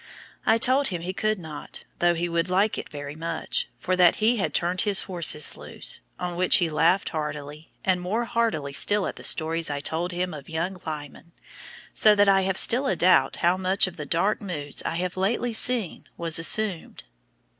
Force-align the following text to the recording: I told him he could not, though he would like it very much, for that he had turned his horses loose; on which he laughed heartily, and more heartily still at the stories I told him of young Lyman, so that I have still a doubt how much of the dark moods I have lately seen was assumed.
I 0.47 0.57
told 0.57 0.87
him 0.87 1.03
he 1.03 1.13
could 1.13 1.37
not, 1.37 1.83
though 1.99 2.15
he 2.15 2.27
would 2.27 2.49
like 2.49 2.75
it 2.79 2.89
very 2.89 3.13
much, 3.13 3.69
for 3.79 3.95
that 3.95 4.15
he 4.15 4.37
had 4.37 4.51
turned 4.51 4.81
his 4.81 5.03
horses 5.03 5.55
loose; 5.55 6.01
on 6.19 6.35
which 6.35 6.55
he 6.55 6.71
laughed 6.71 7.09
heartily, 7.09 7.69
and 7.85 8.01
more 8.01 8.25
heartily 8.25 8.73
still 8.73 9.05
at 9.05 9.15
the 9.15 9.23
stories 9.23 9.69
I 9.69 9.79
told 9.79 10.11
him 10.11 10.33
of 10.33 10.49
young 10.49 10.81
Lyman, 10.87 11.33
so 11.93 12.15
that 12.15 12.27
I 12.27 12.41
have 12.41 12.57
still 12.57 12.87
a 12.87 12.95
doubt 12.95 13.35
how 13.45 13.57
much 13.57 13.85
of 13.85 13.97
the 13.97 14.07
dark 14.07 14.41
moods 14.41 14.81
I 14.81 14.95
have 14.95 15.17
lately 15.17 15.53
seen 15.53 16.05
was 16.17 16.39
assumed. 16.39 17.03